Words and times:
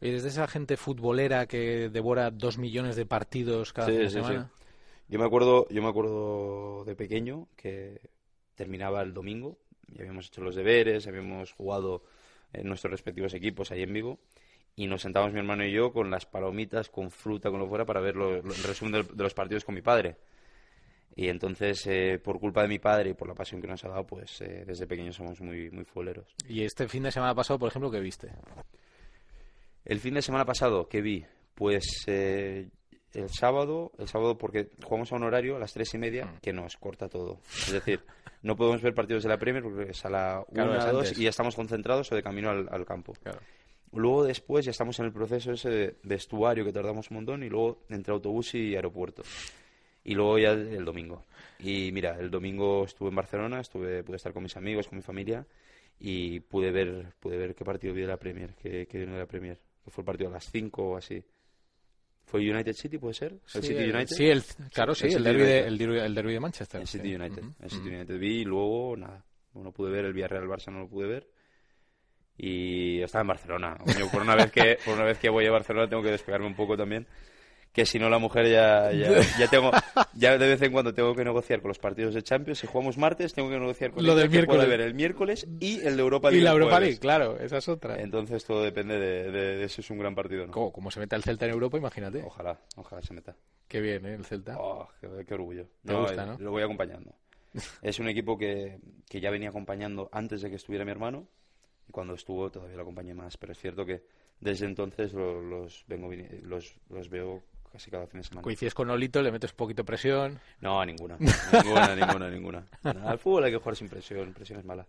¿Y 0.00 0.10
desde 0.10 0.28
esa 0.28 0.46
gente 0.48 0.76
futbolera 0.76 1.46
que 1.46 1.90
devora 1.90 2.30
dos 2.30 2.56
millones 2.58 2.96
de 2.96 3.06
partidos 3.06 3.72
cada 3.72 3.88
Sí, 3.88 3.92
fin 3.92 4.02
de 4.04 4.10
sí, 4.10 4.14
semana? 4.14 4.50
sí. 4.54 4.64
Yo 5.08 5.18
me 5.18 5.24
acuerdo, 5.24 5.66
yo 5.68 5.82
me 5.82 5.88
acuerdo 5.88 6.84
de 6.84 6.94
pequeño 6.96 7.48
que 7.56 8.00
terminaba 8.54 9.02
el 9.02 9.12
domingo 9.12 9.58
y 9.88 9.98
habíamos 10.00 10.26
hecho 10.26 10.40
los 10.40 10.54
deberes, 10.54 11.06
habíamos 11.06 11.52
jugado 11.52 12.04
en 12.52 12.66
nuestros 12.68 12.90
respectivos 12.92 13.34
equipos 13.34 13.70
ahí 13.72 13.82
en 13.82 13.92
Vigo 13.92 14.18
y 14.76 14.86
nos 14.86 15.02
sentábamos 15.02 15.32
mi 15.34 15.40
hermano 15.40 15.64
y 15.66 15.72
yo 15.72 15.92
con 15.92 16.10
las 16.10 16.26
palomitas, 16.26 16.88
con 16.88 17.10
fruta, 17.10 17.50
con 17.50 17.58
lo 17.58 17.66
fuera 17.68 17.84
para 17.84 18.00
ver 18.00 18.16
lo- 18.16 18.40
lo- 18.40 18.54
el 18.54 18.62
resumen 18.62 18.92
de, 18.92 19.02
de 19.02 19.22
los 19.22 19.34
partidos 19.34 19.64
con 19.64 19.74
mi 19.74 19.82
padre. 19.82 20.16
Y 21.16 21.28
entonces, 21.28 21.84
eh, 21.86 22.20
por 22.22 22.38
culpa 22.38 22.62
de 22.62 22.68
mi 22.68 22.78
padre 22.78 23.10
y 23.10 23.14
por 23.14 23.26
la 23.28 23.34
pasión 23.34 23.60
que 23.60 23.66
nos 23.66 23.84
ha 23.84 23.88
dado, 23.88 24.06
pues 24.06 24.40
eh, 24.42 24.64
desde 24.64 24.86
pequeños 24.86 25.16
somos 25.16 25.40
muy, 25.40 25.68
muy 25.70 25.84
futboleros. 25.84 26.34
Y 26.48 26.62
este 26.62 26.86
fin 26.88 27.02
de 27.02 27.10
semana 27.10 27.34
pasado, 27.34 27.58
por 27.58 27.68
ejemplo, 27.68 27.90
¿qué 27.90 27.98
viste? 28.00 28.30
El 29.84 30.00
fin 30.00 30.14
de 30.14 30.22
semana 30.22 30.44
pasado, 30.44 30.88
¿qué 30.88 31.00
vi? 31.00 31.24
Pues 31.54 32.04
eh, 32.06 32.68
el 33.12 33.28
sábado, 33.30 33.92
el 33.98 34.08
sábado 34.08 34.38
porque 34.38 34.70
jugamos 34.84 35.12
a 35.12 35.16
un 35.16 35.24
horario 35.24 35.56
a 35.56 35.58
las 35.58 35.72
tres 35.72 35.92
y 35.94 35.98
media 35.98 36.26
Mm. 36.26 36.38
que 36.40 36.52
nos 36.52 36.76
corta 36.76 37.08
todo. 37.08 37.40
Es 37.66 37.72
decir, 37.72 38.00
no 38.42 38.56
podemos 38.56 38.82
ver 38.82 38.94
partidos 38.94 39.22
de 39.22 39.28
la 39.28 39.38
Premier 39.38 39.62
porque 39.62 39.90
es 39.90 40.04
a 40.04 40.10
la 40.10 40.44
Claro, 40.52 40.74
es 40.76 40.84
una, 40.84 40.92
dos 40.92 41.18
y 41.18 41.24
ya 41.24 41.30
estamos 41.30 41.54
concentrados 41.56 42.10
o 42.12 42.14
de 42.14 42.22
camino 42.22 42.50
al, 42.50 42.68
al 42.70 42.84
campo. 42.84 43.14
Claro. 43.22 43.40
Luego 43.92 44.24
después 44.24 44.64
ya 44.64 44.70
estamos 44.70 44.98
en 45.00 45.06
el 45.06 45.12
proceso 45.12 45.52
ese 45.52 45.68
de 45.68 45.96
vestuario 46.04 46.64
que 46.64 46.72
tardamos 46.72 47.10
un 47.10 47.16
montón 47.16 47.42
y 47.42 47.48
luego 47.48 47.82
entre 47.88 48.12
autobús 48.14 48.54
y 48.54 48.76
aeropuerto. 48.76 49.22
Y 50.04 50.14
luego 50.14 50.38
ya 50.38 50.52
el, 50.52 50.68
el 50.68 50.84
domingo. 50.84 51.24
Y 51.58 51.90
mira, 51.92 52.16
el 52.18 52.30
domingo 52.30 52.84
estuve 52.84 53.08
en 53.08 53.16
Barcelona, 53.16 53.60
estuve, 53.60 54.04
pude 54.04 54.16
estar 54.16 54.32
con 54.32 54.44
mis 54.44 54.56
amigos, 54.56 54.86
con 54.86 54.96
mi 54.96 55.02
familia 55.02 55.44
y 55.98 56.38
pude 56.40 56.70
ver, 56.70 57.12
pude 57.18 57.36
ver 57.36 57.54
qué 57.56 57.64
partido 57.64 57.92
vi 57.92 58.02
de 58.02 58.06
la 58.06 58.16
Premier, 58.16 58.54
qué, 58.62 58.86
qué 58.86 58.98
vino 58.98 59.12
de 59.12 59.18
la 59.18 59.26
Premier. 59.26 59.58
Que 59.84 59.90
fue 59.90 60.02
el 60.02 60.06
partido 60.06 60.30
a 60.30 60.32
las 60.34 60.50
5 60.50 60.82
o 60.82 60.96
así. 60.96 61.22
¿Fue 62.24 62.40
United 62.48 62.74
City, 62.74 62.98
puede 62.98 63.14
ser? 63.14 63.32
¿El 63.32 63.40
Sí, 63.44 63.60
City 63.62 63.82
United? 63.84 64.06
Sí, 64.06 64.26
el, 64.26 64.42
claro, 64.72 64.94
sí, 64.94 65.06
El 65.08 65.16
el, 65.16 65.24
derbi 65.24 65.42
de, 65.42 65.58
el, 65.66 65.78
derbi, 65.78 65.98
el 65.98 66.14
derbi 66.14 66.32
de 66.34 66.40
Manchester. 66.40 66.80
El 66.80 66.86
sí. 66.86 66.98
City 66.98 67.14
United. 67.16 67.42
El 67.60 67.70
City. 67.70 67.88
United 67.88 68.18
vi 68.18 68.40
y 68.40 68.44
luego 68.44 68.96
nada. 68.96 69.24
No 69.54 69.72
pude 69.72 69.90
ver 69.90 70.04
el 70.04 70.12
Villarreal 70.12 70.46
Barça, 70.46 70.70
no 70.70 70.78
lo 70.80 70.88
pude 70.88 71.08
ver. 71.08 71.28
Y 72.36 73.02
estaba 73.02 73.22
en 73.22 73.28
Barcelona. 73.28 73.76
Coño, 73.84 74.08
por 74.12 74.22
una 74.22 74.36
vez 74.36 74.52
que 74.52 74.78
por 74.84 74.94
una 74.94 75.04
vez 75.04 75.18
que 75.18 75.28
voy 75.28 75.44
a 75.46 75.50
Barcelona 75.50 75.88
tengo 75.88 76.02
que 76.02 76.10
despegarme 76.12 76.46
un 76.46 76.54
poco 76.54 76.76
también. 76.76 77.06
Que 77.72 77.86
si 77.86 78.00
no 78.00 78.08
la 78.08 78.18
mujer 78.18 78.48
ya, 78.50 78.90
ya, 78.90 79.10
ya 79.38 79.46
tengo 79.48 79.70
ya 80.14 80.36
de 80.36 80.48
vez 80.48 80.60
en 80.62 80.72
cuando 80.72 80.92
tengo 80.92 81.14
que 81.14 81.22
negociar 81.24 81.60
con 81.60 81.68
los 81.68 81.78
partidos 81.78 82.14
de 82.14 82.22
Champions. 82.22 82.58
Si 82.58 82.66
jugamos 82.66 82.98
martes 82.98 83.32
tengo 83.32 83.48
que 83.48 83.58
negociar 83.60 83.92
con 83.92 84.04
Lo 84.04 84.12
ella 84.12 84.22
del 84.22 84.30
miércoles. 84.30 84.68
ver 84.68 84.80
el 84.80 84.94
miércoles 84.94 85.46
y 85.60 85.78
el 85.86 85.94
de 85.96 86.02
Europa 86.02 86.28
Y 86.30 86.32
League 86.32 86.44
la 86.44 86.50
el 86.50 86.54
Europa 86.56 86.70
jueves. 86.76 86.88
League, 86.88 87.00
claro, 87.00 87.38
esa 87.38 87.58
es 87.58 87.68
otra. 87.68 88.00
Entonces 88.00 88.44
todo 88.44 88.62
depende 88.64 88.98
de, 88.98 89.30
de- 89.30 89.56
de 89.58 89.68
si 89.68 89.82
es 89.82 89.90
un 89.90 89.98
gran 89.98 90.16
partido 90.16 90.46
no. 90.46 90.52
¿Cómo, 90.52 90.72
cómo 90.72 90.90
se 90.90 90.98
mete 90.98 91.14
el 91.14 91.22
Celta 91.22 91.44
en 91.46 91.52
Europa? 91.52 91.78
Imagínate. 91.78 92.22
Ojalá, 92.24 92.58
ojalá 92.76 93.02
se 93.02 93.14
meta. 93.14 93.36
Qué 93.68 93.80
bien, 93.80 94.04
¿eh? 94.04 94.14
El 94.14 94.24
Celta. 94.24 94.56
Oh, 94.58 94.88
qué, 95.00 95.08
qué 95.24 95.34
orgullo. 95.34 95.66
Te 95.86 95.94
gusta, 95.94 96.24
eh, 96.24 96.26
¿no? 96.26 96.38
Lo 96.38 96.50
voy 96.50 96.62
acompañando. 96.64 97.14
Es 97.82 98.00
un 98.00 98.08
equipo 98.08 98.36
que, 98.36 98.78
que 99.08 99.20
ya 99.20 99.30
venía 99.30 99.48
acompañando 99.50 100.08
antes 100.12 100.42
de 100.42 100.50
que 100.50 100.56
estuviera 100.56 100.84
mi 100.84 100.90
hermano 100.90 101.28
y 101.88 101.92
cuando 101.92 102.14
estuvo 102.14 102.50
todavía 102.50 102.74
lo 102.76 102.82
acompañé 102.82 103.14
más. 103.14 103.36
Pero 103.36 103.52
es 103.52 103.58
cierto 103.60 103.86
que 103.86 104.02
desde 104.40 104.66
entonces 104.66 105.12
lo- 105.12 105.40
los, 105.40 105.84
vengo, 105.86 106.10
los, 106.42 106.74
los 106.88 107.08
veo 107.08 107.42
casi 107.70 107.90
cada 107.90 108.06
fin 108.06 108.20
de 108.20 108.24
semana. 108.26 108.42
Coincides 108.42 108.74
con 108.74 108.90
Olito, 108.90 109.22
le 109.22 109.32
metes 109.32 109.52
poquito 109.52 109.82
de 109.82 109.86
presión. 109.86 110.40
No, 110.60 110.84
ninguna. 110.84 111.16
Ninguna, 111.18 111.94
ninguna, 111.94 112.30
ninguna. 112.30 112.66
Al 113.06 113.18
fútbol 113.18 113.44
hay 113.44 113.52
que 113.52 113.58
jugar 113.58 113.76
sin 113.76 113.88
presión. 113.88 114.32
Presión 114.32 114.58
es 114.58 114.64
mala. 114.64 114.86